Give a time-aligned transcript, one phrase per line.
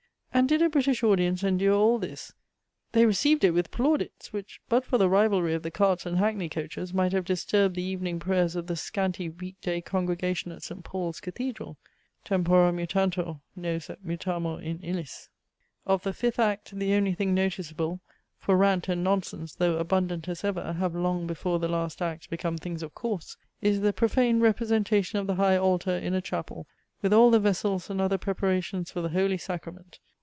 [0.33, 2.33] And did a British audience endure all this?
[2.93, 6.49] They received it with plaudits, which, but for the rivalry of the carts and hackney
[6.49, 10.83] coaches, might have disturbed the evening prayers of the scanty week day congregation at St.
[10.83, 11.77] Paul's cathedral.
[12.23, 15.29] Tempora mutantur, nos et mutamur in illis.
[15.85, 17.99] Of the fifth act, the only thing noticeable,
[18.39, 22.57] (for rant and nonsense, though abundant as ever, have long before the last act become
[22.57, 26.65] things of course,) is the profane representation of the high altar in a chapel,
[27.03, 29.99] with all the vessels and other preparations for the holy sacrament.